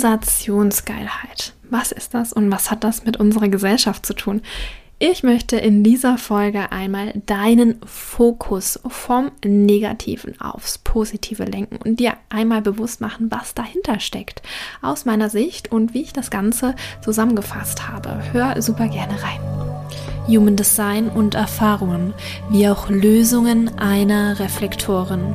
[0.00, 1.54] Sensationsgeilheit.
[1.70, 4.42] Was ist das und was hat das mit unserer Gesellschaft zu tun?
[5.00, 12.14] Ich möchte in dieser Folge einmal deinen Fokus vom Negativen aufs Positive lenken und dir
[12.28, 14.42] einmal bewusst machen, was dahinter steckt
[14.82, 18.22] aus meiner Sicht und wie ich das Ganze zusammengefasst habe.
[18.32, 19.40] Hör super gerne rein.
[20.28, 22.14] Human Design und Erfahrungen,
[22.50, 25.34] wie auch Lösungen einer Reflektoren.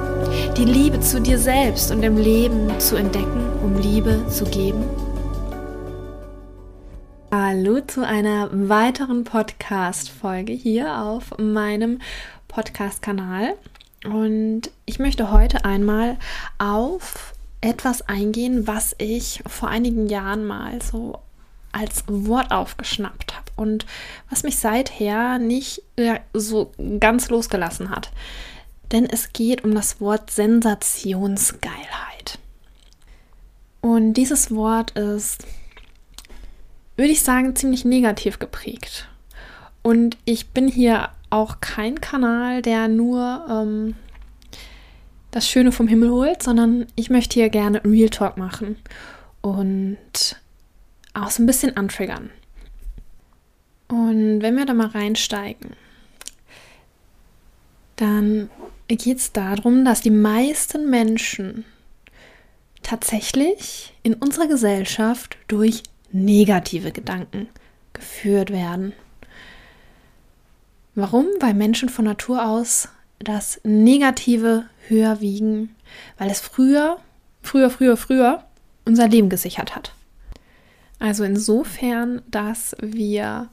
[0.31, 4.83] Die Liebe zu dir selbst und im Leben zu entdecken, um Liebe zu geben?
[7.31, 11.99] Hallo zu einer weiteren Podcast-Folge hier auf meinem
[12.47, 13.55] Podcast-Kanal.
[14.05, 16.17] Und ich möchte heute einmal
[16.59, 21.19] auf etwas eingehen, was ich vor einigen Jahren mal so
[21.73, 23.85] als Wort aufgeschnappt habe und
[24.29, 28.11] was mich seither nicht äh, so ganz losgelassen hat.
[28.91, 32.39] Denn es geht um das Wort Sensationsgeilheit.
[33.81, 35.45] Und dieses Wort ist,
[36.97, 39.07] würde ich sagen, ziemlich negativ geprägt.
[39.81, 43.95] Und ich bin hier auch kein Kanal, der nur ähm,
[45.31, 48.75] das Schöne vom Himmel holt, sondern ich möchte hier gerne Real Talk machen
[49.39, 50.35] und
[51.13, 52.29] auch so ein bisschen antriggern.
[53.87, 55.71] Und wenn wir da mal reinsteigen,
[57.95, 58.49] dann
[58.97, 61.65] geht es darum, dass die meisten Menschen
[62.83, 67.47] tatsächlich in unserer Gesellschaft durch negative Gedanken
[67.93, 68.93] geführt werden.
[70.95, 71.27] Warum?
[71.39, 75.75] Weil Menschen von Natur aus das Negative höher wiegen,
[76.17, 76.99] weil es früher,
[77.41, 78.43] früher, früher, früher
[78.85, 79.93] unser Leben gesichert hat.
[80.99, 83.49] Also insofern, dass wir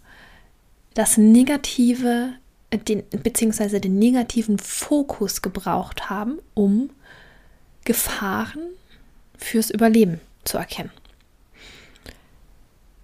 [0.95, 2.33] das Negative,
[2.73, 6.91] den, beziehungsweise den negativen Fokus gebraucht haben, um
[7.85, 8.61] Gefahren
[9.37, 10.91] fürs Überleben zu erkennen.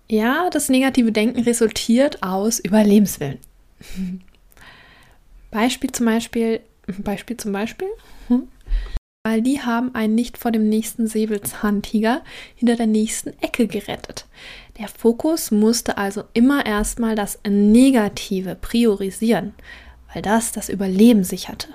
[0.08, 3.38] Ja, das negative Denken resultiert aus Überlebenswillen.
[5.50, 6.60] Beispiel zum Beispiel,
[6.98, 7.88] Beispiel zum Beispiel,
[8.28, 8.48] hm?
[9.26, 12.22] Weil die haben einen nicht vor dem nächsten Säbelzahntiger
[12.54, 14.26] hinter der nächsten Ecke gerettet.
[14.78, 19.54] Der Fokus musste also immer erstmal das Negative priorisieren,
[20.12, 21.68] weil das das Überleben sicherte.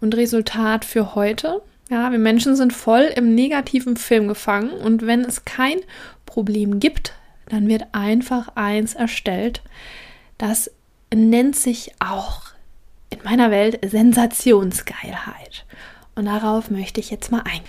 [0.00, 1.62] Und Resultat für heute?
[1.90, 5.80] Ja, wir Menschen sind voll im negativen Film gefangen und wenn es kein
[6.26, 7.12] Problem gibt,
[7.48, 9.62] dann wird einfach eins erstellt.
[10.38, 10.70] Das
[11.12, 12.42] nennt sich auch
[13.10, 15.64] in meiner Welt Sensationsgeilheit.
[16.14, 17.60] Und darauf möchte ich jetzt mal ein.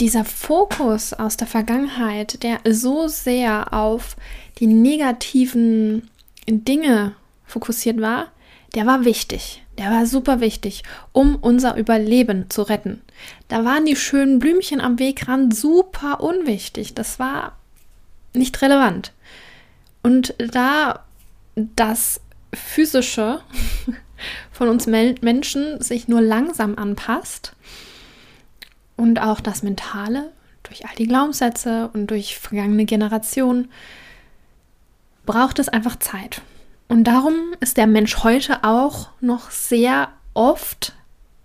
[0.00, 4.16] Dieser Fokus aus der Vergangenheit, der so sehr auf
[4.58, 6.10] die negativen
[6.48, 7.14] Dinge
[7.46, 8.28] fokussiert war,
[8.74, 9.62] der war wichtig.
[9.78, 10.82] Der war super wichtig,
[11.12, 13.02] um unser Überleben zu retten.
[13.48, 16.94] Da waren die schönen Blümchen am Wegrand super unwichtig.
[16.94, 17.56] Das war
[18.34, 19.12] nicht relevant.
[20.02, 21.04] Und da
[21.54, 22.20] das
[22.52, 23.40] physische
[24.54, 27.54] von uns Menschen sich nur langsam anpasst
[28.96, 30.32] und auch das mentale
[30.62, 33.70] durch all die Glaubenssätze und durch vergangene Generationen
[35.26, 36.40] braucht es einfach Zeit.
[36.88, 40.94] Und darum ist der Mensch heute auch noch sehr oft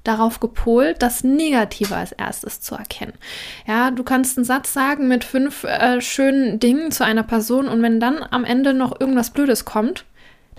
[0.03, 3.14] darauf gepolt, das Negative als erstes zu erkennen.
[3.68, 7.81] Ja, du kannst einen Satz sagen mit fünf äh, schönen Dingen zu einer Person und
[7.81, 10.06] wenn dann am Ende noch irgendwas Blödes kommt,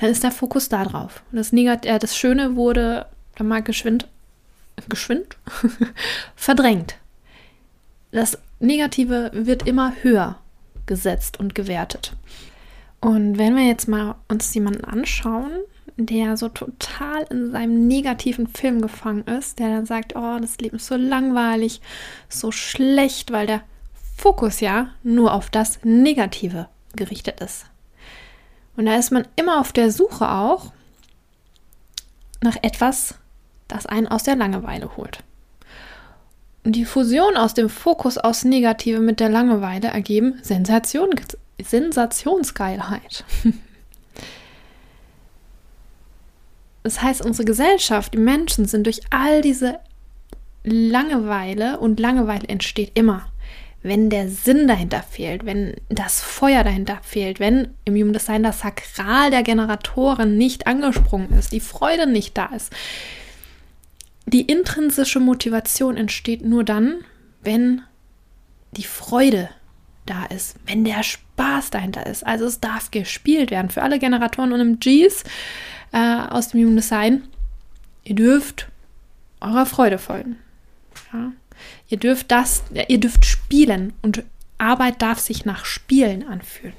[0.01, 1.23] dann ist der Fokus da drauf.
[1.31, 3.07] Und das, Negat äh, das Schöne wurde
[3.37, 4.09] dann mal geschwind,
[4.89, 5.37] geschwind
[6.37, 6.97] verdrängt.
[8.11, 10.39] Das Negative wird immer höher
[10.87, 12.15] gesetzt und gewertet.
[13.01, 15.53] Und wenn wir jetzt mal uns jemanden anschauen,
[15.97, 20.77] der so total in seinem negativen Film gefangen ist, der dann sagt, oh, das Leben
[20.77, 21.81] ist so langweilig,
[22.29, 23.63] so schlecht, weil der
[24.17, 27.70] Fokus ja nur auf das Negative gerichtet ist.
[28.81, 30.73] Und da ist man immer auf der Suche auch
[32.41, 33.15] nach etwas,
[33.69, 35.23] das einen aus der Langeweile holt.
[36.65, 41.11] Und die Fusion aus dem Fokus aufs Negative mit der Langeweile ergeben Sensation,
[41.63, 43.27] Sensationsgeilheit.
[46.83, 49.81] Das heißt, unsere Gesellschaft, die Menschen sind durch all diese
[50.65, 53.30] Langeweile und Langeweile entsteht immer,
[53.83, 58.61] wenn der Sinn dahinter fehlt, wenn das Feuer dahinter fehlt, wenn im Human Design das
[58.61, 62.73] Sakral der Generatoren nicht angesprungen ist, die Freude nicht da ist.
[64.27, 67.05] Die intrinsische Motivation entsteht nur dann,
[67.43, 67.83] wenn
[68.73, 69.49] die Freude
[70.07, 72.27] da ist, wenn der Spaß dahinter ist.
[72.27, 73.71] Also es darf gespielt werden.
[73.71, 75.25] Für alle Generatoren und MGs
[75.93, 77.23] äh, aus dem Human Design,
[78.05, 78.69] ihr dürft
[79.41, 80.37] eurer Freude folgen.
[81.13, 81.33] Ja?
[81.89, 84.25] Ihr dürft das, ihr dürft spielen und
[84.59, 86.75] Arbeit darf sich nach Spielen anfühlen.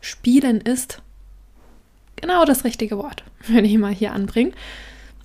[0.00, 1.02] Spielen ist
[2.16, 4.54] genau das richtige Wort, würde ich mal hier anbringen.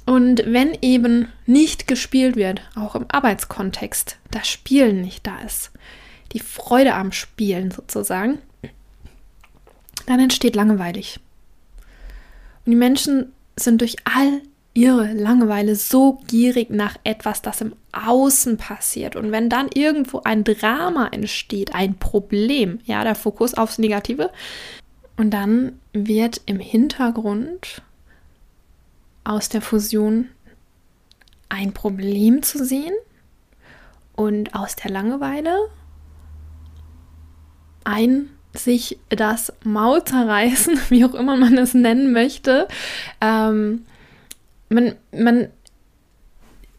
[0.05, 5.71] Und wenn eben nicht gespielt wird, auch im Arbeitskontext, das Spielen nicht da ist,
[6.31, 8.39] die Freude am Spielen sozusagen,
[10.07, 11.19] dann entsteht langweilig.
[12.65, 14.41] Und die Menschen sind durch all
[14.73, 19.15] ihre Langeweile so gierig nach etwas, das im Außen passiert.
[19.15, 24.31] Und wenn dann irgendwo ein Drama entsteht, ein Problem, ja, der Fokus aufs Negative,
[25.17, 27.83] und dann wird im Hintergrund
[29.23, 30.29] aus der Fusion
[31.49, 32.93] ein Problem zu sehen
[34.15, 35.55] und aus der Langeweile
[37.83, 42.67] ein sich das Maul zerreißen, wie auch immer man es nennen möchte.
[43.19, 43.85] Ähm,
[44.71, 45.49] man, man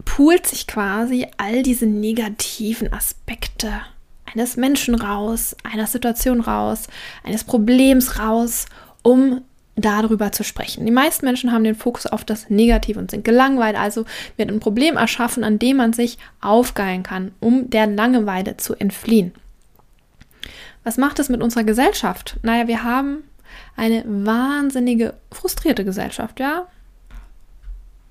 [0.05, 3.83] poolt sich quasi all diese negativen Aspekte
[4.25, 6.89] eines Menschen raus, einer Situation raus,
[7.23, 8.67] eines Problems raus,
[9.03, 9.43] um
[9.75, 10.85] darüber zu sprechen.
[10.85, 14.05] Die meisten Menschen haben den Fokus auf das Negative und sind gelangweilt, also
[14.37, 19.33] wird ein Problem erschaffen, an dem man sich aufgeilen kann, um der Langeweile zu entfliehen.
[20.85, 22.39] Was macht es mit unserer Gesellschaft?
[22.43, 23.25] Naja, wir haben
[23.77, 26.67] eine wahnsinnige, frustrierte Gesellschaft, ja.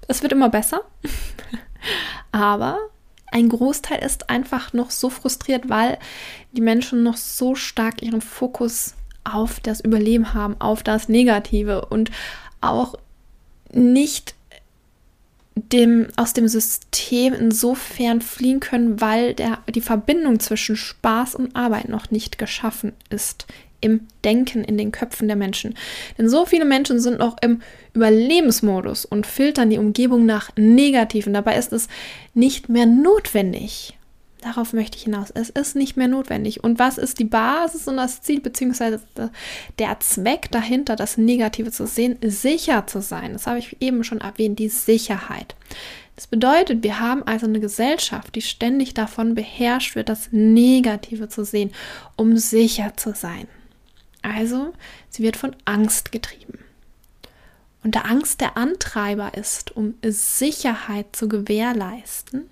[0.07, 0.81] Es wird immer besser,
[2.31, 2.77] aber
[3.31, 5.97] ein Großteil ist einfach noch so frustriert, weil
[6.51, 12.11] die Menschen noch so stark ihren Fokus auf das Überleben haben, auf das Negative und
[12.59, 12.95] auch
[13.71, 14.35] nicht
[15.55, 21.89] dem, aus dem System insofern fliehen können, weil der, die Verbindung zwischen Spaß und Arbeit
[21.89, 23.47] noch nicht geschaffen ist
[23.81, 25.75] im Denken, in den Köpfen der Menschen.
[26.17, 27.61] Denn so viele Menschen sind noch im
[27.93, 31.33] Überlebensmodus und filtern die Umgebung nach Negativen.
[31.33, 31.87] Dabei ist es
[32.33, 33.97] nicht mehr notwendig.
[34.41, 35.29] Darauf möchte ich hinaus.
[35.29, 36.63] Es ist nicht mehr notwendig.
[36.63, 38.99] Und was ist die Basis und das Ziel, beziehungsweise
[39.77, 43.33] der Zweck dahinter, das Negative zu sehen, sicher zu sein?
[43.33, 45.55] Das habe ich eben schon erwähnt, die Sicherheit.
[46.15, 51.45] Das bedeutet, wir haben also eine Gesellschaft, die ständig davon beherrscht wird, das Negative zu
[51.45, 51.71] sehen,
[52.15, 53.47] um sicher zu sein.
[54.21, 54.73] Also,
[55.09, 56.59] sie wird von Angst getrieben.
[57.83, 62.49] Und da Angst der Antreiber ist, um Sicherheit zu gewährleisten,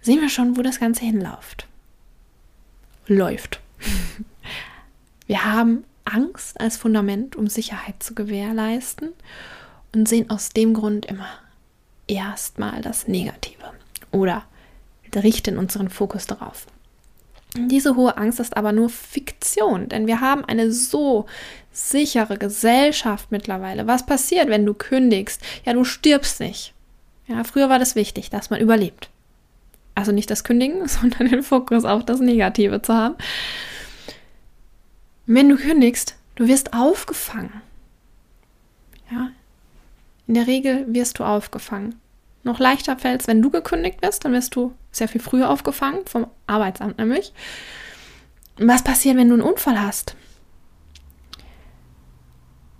[0.00, 1.66] sehen wir schon, wo das Ganze hinläuft.
[3.06, 3.60] Läuft.
[5.26, 9.12] Wir haben Angst als Fundament, um Sicherheit zu gewährleisten
[9.92, 11.28] und sehen aus dem Grund immer
[12.06, 13.72] erstmal das Negative
[14.10, 14.44] oder
[15.14, 16.66] richten unseren Fokus darauf.
[17.56, 21.26] Diese hohe Angst ist aber nur Fiktion, denn wir haben eine so
[21.70, 23.86] sichere Gesellschaft mittlerweile.
[23.86, 25.42] Was passiert, wenn du kündigst?
[25.64, 26.72] Ja, du stirbst nicht.
[27.26, 29.10] Ja, früher war das wichtig, dass man überlebt.
[29.94, 33.16] Also nicht das Kündigen, sondern den Fokus auf das Negative zu haben.
[35.26, 37.62] Wenn du kündigst, du wirst aufgefangen.
[39.10, 39.30] Ja,
[40.26, 42.00] in der Regel wirst du aufgefangen.
[42.44, 46.26] Noch leichter fällt wenn du gekündigt wirst, dann wirst du sehr viel früher aufgefangen, vom
[46.46, 47.32] Arbeitsamt nämlich.
[48.56, 50.16] Was passiert, wenn du einen Unfall hast?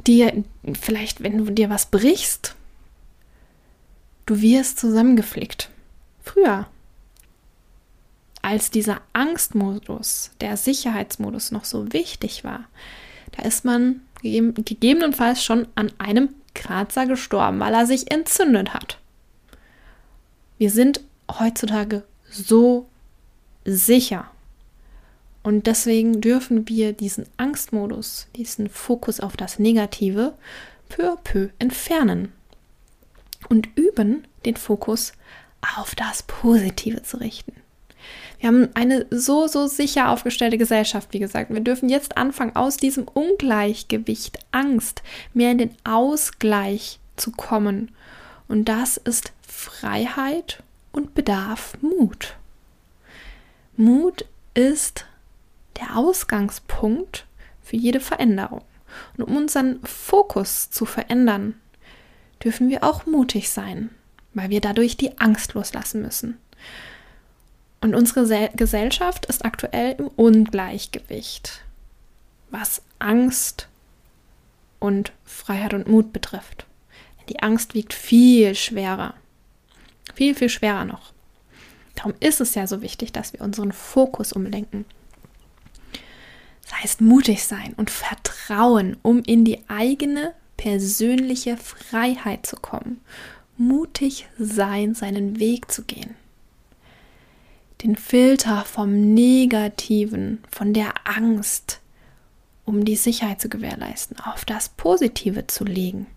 [0.06, 0.44] Dir,
[0.80, 2.56] vielleicht, wenn du dir was brichst,
[4.26, 5.70] du wirst zusammengeflickt.
[6.24, 6.66] Früher
[8.42, 12.64] als dieser Angstmodus, der Sicherheitsmodus noch so wichtig war,
[13.30, 18.98] da ist man gegebenenfalls schon an einem Kratzer gestorben, weil er sich entzündet hat.
[20.62, 21.00] Wir sind
[21.40, 22.86] heutzutage so
[23.64, 24.30] sicher.
[25.42, 30.34] Und deswegen dürfen wir diesen Angstmodus, diesen Fokus auf das Negative
[30.88, 32.30] peu à peu entfernen
[33.48, 35.14] und üben, den Fokus
[35.76, 37.54] auf das Positive zu richten.
[38.38, 41.52] Wir haben eine so, so sicher aufgestellte Gesellschaft, wie gesagt.
[41.52, 45.02] Wir dürfen jetzt anfangen, aus diesem Ungleichgewicht, Angst,
[45.34, 47.90] mehr in den Ausgleich zu kommen.
[48.52, 52.36] Und das ist Freiheit und bedarf Mut.
[53.78, 55.06] Mut ist
[55.78, 57.24] der Ausgangspunkt
[57.62, 58.60] für jede Veränderung.
[59.16, 61.54] Und um unseren Fokus zu verändern,
[62.44, 63.88] dürfen wir auch mutig sein,
[64.34, 66.36] weil wir dadurch die Angst loslassen müssen.
[67.80, 71.64] Und unsere Gesellschaft ist aktuell im Ungleichgewicht,
[72.50, 73.68] was Angst
[74.78, 76.66] und Freiheit und Mut betrifft.
[77.32, 79.14] Die Angst wiegt viel schwerer,
[80.14, 81.14] viel, viel schwerer noch.
[81.94, 84.84] Darum ist es ja so wichtig, dass wir unseren Fokus umlenken.
[86.64, 93.00] Das heißt, mutig sein und vertrauen, um in die eigene persönliche Freiheit zu kommen.
[93.56, 96.14] Mutig sein, seinen Weg zu gehen.
[97.82, 101.80] Den Filter vom Negativen, von der Angst,
[102.66, 106.08] um die Sicherheit zu gewährleisten, auf das Positive zu legen.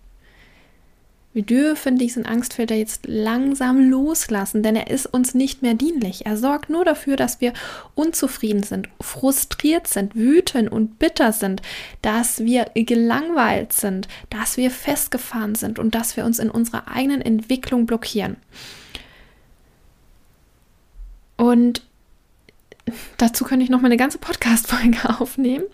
[1.36, 6.24] Wir dürfen diesen Angstfilter jetzt langsam loslassen, denn er ist uns nicht mehr dienlich.
[6.24, 7.52] Er sorgt nur dafür, dass wir
[7.94, 11.60] unzufrieden sind, frustriert sind, wütend und bitter sind,
[12.00, 17.20] dass wir gelangweilt sind, dass wir festgefahren sind und dass wir uns in unserer eigenen
[17.20, 18.38] Entwicklung blockieren.
[21.36, 21.82] Und
[23.18, 25.64] dazu könnte ich noch mal eine ganze Podcast-Folge aufnehmen.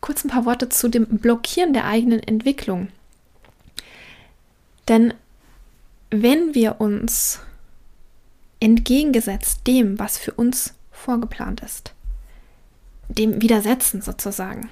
[0.00, 2.88] Kurz ein paar Worte zu dem Blockieren der eigenen Entwicklung.
[4.88, 5.14] Denn
[6.10, 7.40] wenn wir uns
[8.60, 11.92] entgegengesetzt dem, was für uns vorgeplant ist,
[13.08, 14.70] dem widersetzen sozusagen.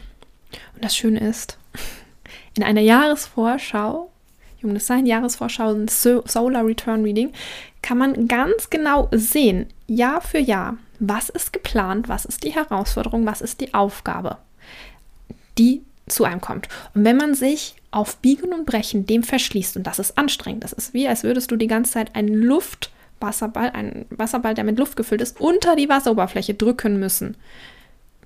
[0.74, 1.58] Und das Schöne ist,
[2.54, 4.10] in einer Jahresvorschau,
[4.62, 7.32] Human Design Jahresvorschau, ein Solar Return Reading,
[7.82, 13.26] kann man ganz genau sehen, Jahr für Jahr, was ist geplant, was ist die Herausforderung,
[13.26, 14.38] was ist die Aufgabe,
[15.58, 16.68] die zu einem kommt.
[16.94, 20.72] Und wenn man sich auf Biegen und Brechen dem verschließt, und das ist anstrengend, das
[20.72, 24.96] ist wie, als würdest du die ganze Zeit einen Luftwasserball, einen Wasserball, der mit Luft
[24.96, 27.36] gefüllt ist, unter die Wasseroberfläche drücken müssen.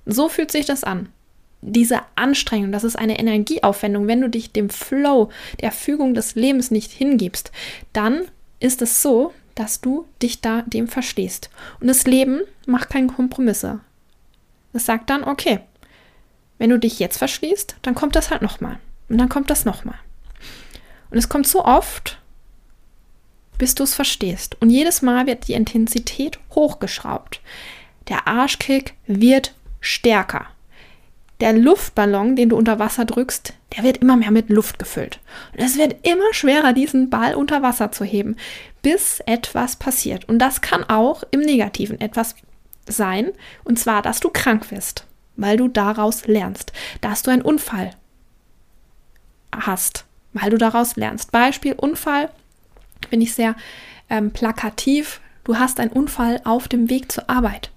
[0.05, 1.09] So fühlt sich das an.
[1.61, 4.07] Diese Anstrengung, das ist eine Energieaufwendung.
[4.07, 5.29] Wenn du dich dem Flow,
[5.59, 7.51] der Fügung des Lebens nicht hingibst,
[7.93, 8.21] dann
[8.59, 11.49] ist es so, dass du dich da dem verstehst.
[11.79, 13.79] Und das Leben macht keine Kompromisse.
[14.73, 15.59] Es sagt dann, okay,
[16.57, 18.79] wenn du dich jetzt verschließt, dann kommt das halt nochmal.
[19.09, 19.99] Und dann kommt das nochmal.
[21.09, 22.19] Und es kommt so oft,
[23.57, 24.57] bis du es verstehst.
[24.59, 27.41] Und jedes Mal wird die Intensität hochgeschraubt.
[28.09, 30.47] Der Arschkick wird stärker.
[31.39, 35.19] Der Luftballon, den du unter Wasser drückst, der wird immer mehr mit Luft gefüllt.
[35.53, 38.37] Und es wird immer schwerer, diesen Ball unter Wasser zu heben,
[38.81, 40.27] bis etwas passiert.
[40.27, 42.35] Und das kann auch im Negativen etwas
[42.87, 43.31] sein.
[43.63, 45.06] Und zwar, dass du krank wirst
[45.37, 47.91] weil du daraus lernst, dass du einen Unfall
[49.55, 51.31] hast, weil du daraus lernst.
[51.31, 52.29] Beispiel Unfall,
[53.09, 53.55] bin ich sehr
[54.09, 55.21] ähm, plakativ.
[55.43, 57.71] Du hast einen Unfall auf dem Weg zur Arbeit.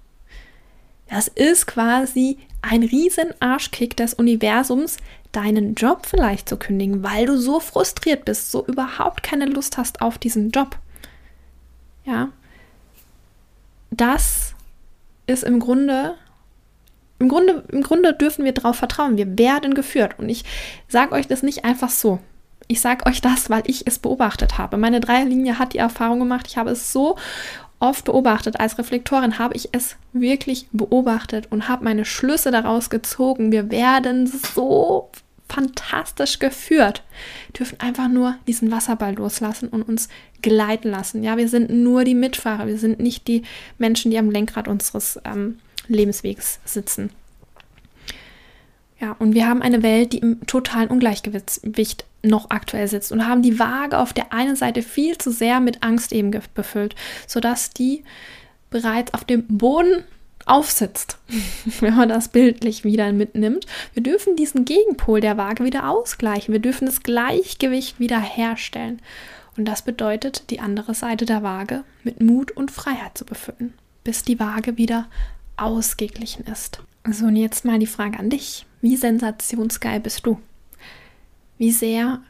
[1.09, 4.97] Das ist quasi ein riesen Arschkick des Universums,
[5.31, 10.01] deinen Job vielleicht zu kündigen, weil du so frustriert bist, so überhaupt keine Lust hast
[10.01, 10.77] auf diesen Job.
[12.05, 12.29] Ja.
[13.89, 14.53] Das
[15.27, 16.15] ist im Grunde
[17.21, 19.17] im Grunde, im Grunde dürfen wir darauf vertrauen.
[19.17, 20.15] Wir werden geführt.
[20.17, 20.43] Und ich
[20.87, 22.19] sage euch das nicht einfach so.
[22.67, 24.77] Ich sage euch das, weil ich es beobachtet habe.
[24.77, 26.47] Meine Dreierlinie hat die Erfahrung gemacht.
[26.47, 27.17] Ich habe es so
[27.79, 28.59] oft beobachtet.
[28.59, 33.51] Als Reflektorin habe ich es wirklich beobachtet und habe meine Schlüsse daraus gezogen.
[33.51, 35.09] Wir werden so
[35.47, 37.03] fantastisch geführt.
[37.47, 40.09] Wir dürfen einfach nur diesen Wasserball loslassen und uns
[40.41, 41.23] gleiten lassen.
[41.23, 42.67] Ja, wir sind nur die Mitfahrer.
[42.67, 43.43] Wir sind nicht die
[43.77, 47.11] Menschen, die am Lenkrad unseres ähm, Lebenswegs sitzen.
[48.99, 53.41] Ja, und wir haben eine Welt, die im totalen Ungleichgewicht noch aktuell sitzt und haben
[53.41, 56.95] die Waage auf der einen Seite viel zu sehr mit Angst eben befüllt,
[57.25, 58.03] sodass die
[58.69, 60.03] bereits auf dem Boden
[60.45, 61.17] aufsitzt,
[61.79, 63.65] wenn man das bildlich wieder mitnimmt.
[63.93, 66.51] Wir dürfen diesen Gegenpol der Waage wieder ausgleichen.
[66.51, 69.01] Wir dürfen das Gleichgewicht wieder herstellen.
[69.57, 73.73] Und das bedeutet, die andere Seite der Waage mit Mut und Freiheit zu befüllen,
[74.03, 75.07] bis die Waage wieder
[75.57, 76.81] ausgeglichen ist.
[77.09, 78.65] So, und jetzt mal die Frage an dich.
[78.81, 80.39] Wie sensationsgeil bist du?
[81.57, 82.21] Wie sehr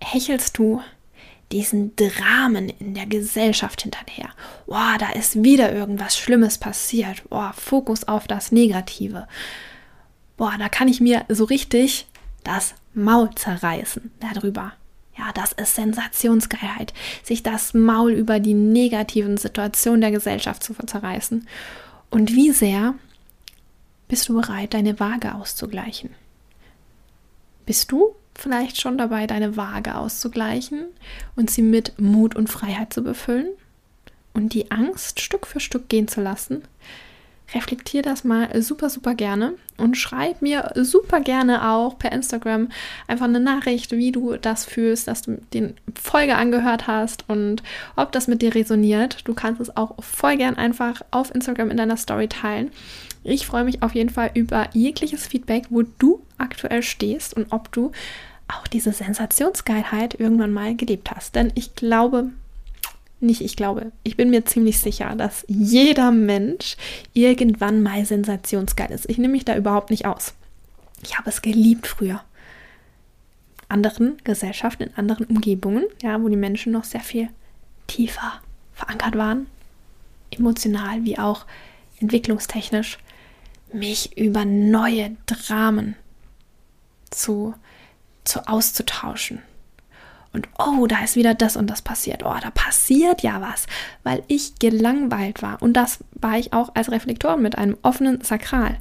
[0.00, 0.80] hechelst du
[1.52, 4.30] diesen Dramen in der Gesellschaft hinterher?
[4.66, 7.28] Boah, da ist wieder irgendwas Schlimmes passiert.
[7.28, 9.26] Boah, Fokus auf das Negative.
[10.36, 12.06] Boah, da kann ich mir so richtig
[12.44, 14.72] das Maul zerreißen darüber.
[15.18, 21.46] Ja, das ist Sensationsgeilheit, sich das Maul über die negativen Situationen der Gesellschaft zu zerreißen.
[22.10, 22.94] Und wie sehr
[24.08, 26.10] bist du bereit, deine Waage auszugleichen?
[27.66, 30.86] Bist du vielleicht schon dabei, deine Waage auszugleichen
[31.36, 33.48] und sie mit Mut und Freiheit zu befüllen
[34.34, 36.62] und die Angst Stück für Stück gehen zu lassen?
[37.54, 42.68] Reflektier das mal super, super gerne und schreib mir super gerne auch per Instagram
[43.06, 47.62] einfach eine Nachricht, wie du das fühlst, dass du den Folge angehört hast und
[47.96, 49.26] ob das mit dir resoniert.
[49.26, 52.70] Du kannst es auch voll gern einfach auf Instagram in deiner Story teilen.
[53.22, 57.70] Ich freue mich auf jeden Fall über jegliches Feedback, wo du aktuell stehst und ob
[57.72, 57.92] du
[58.48, 61.34] auch diese Sensationsgeilheit irgendwann mal gelebt hast.
[61.34, 62.30] Denn ich glaube,
[63.20, 66.76] nicht ich glaube, ich bin mir ziemlich sicher, dass jeder Mensch
[67.12, 69.08] irgendwann mal sensationsgeil ist.
[69.08, 70.34] Ich nehme mich da überhaupt nicht aus.
[71.02, 72.22] Ich habe es geliebt früher.
[73.68, 77.28] Anderen Gesellschaften, in anderen Umgebungen, ja, wo die Menschen noch sehr viel
[77.86, 78.40] tiefer
[78.74, 79.46] verankert waren,
[80.30, 81.46] emotional wie auch
[82.00, 82.98] entwicklungstechnisch,
[83.72, 85.94] mich über neue Dramen
[87.10, 87.54] zu,
[88.24, 89.42] zu auszutauschen
[90.32, 92.22] und oh, da ist wieder das und das passiert.
[92.24, 93.66] Oh, da passiert ja was,
[94.04, 95.60] weil ich gelangweilt war.
[95.60, 98.76] Und das war ich auch als Reflektor mit einem offenen Sakral.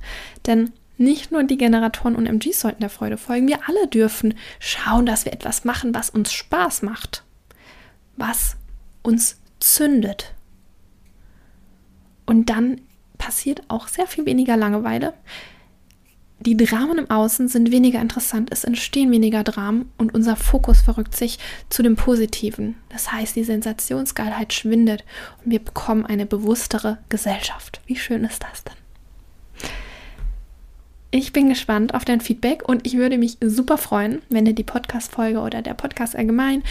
[0.46, 3.48] Denn nicht nur die Generatoren und MGs sollten der Freude folgen.
[3.48, 7.24] Wir alle dürfen schauen, dass wir etwas machen, was uns Spaß macht.
[8.16, 8.58] Was
[9.02, 10.36] uns zündet.
[12.28, 12.82] Und dann
[13.18, 15.14] passiert auch sehr viel weniger Langeweile
[16.42, 21.16] die Dramen im Außen sind weniger interessant, es entstehen weniger Dramen und unser Fokus verrückt
[21.16, 21.38] sich
[21.70, 22.76] zu dem Positiven.
[22.90, 25.04] Das heißt, die Sensationsgeilheit schwindet
[25.44, 27.82] und wir bekommen eine bewusstere Gesellschaft.
[27.88, 29.70] Wie schön ist das denn?
[31.12, 34.64] Ich bin gespannt auf dein Feedback und ich würde mich super freuen, wenn dir die
[34.64, 36.64] Podcast-Folge oder der Podcast allgemein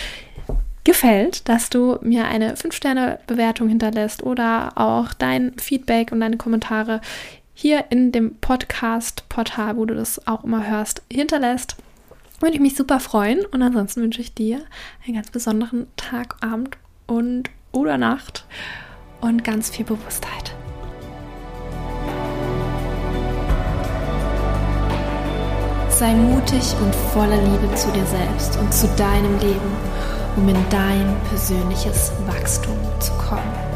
[0.85, 7.03] gefällt, dass du mir eine 5-Sterne-Bewertung hinterlässt oder auch dein Feedback und deine Kommentare
[7.61, 11.75] hier in dem Podcast-Portal, wo du das auch immer hörst, hinterlässt.
[12.39, 13.45] Würde ich mich super freuen.
[13.47, 14.61] Und ansonsten wünsche ich dir
[15.05, 18.45] einen ganz besonderen Tag, Abend und oder Nacht
[19.21, 20.55] und ganz viel Bewusstheit.
[25.89, 29.77] Sei mutig und voller Liebe zu dir selbst und zu deinem Leben,
[30.37, 33.68] um in dein persönliches Wachstum zu kommen.